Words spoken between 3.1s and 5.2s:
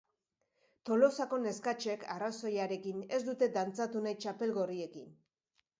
ez dute dantzatu nahi txapel gorriekin.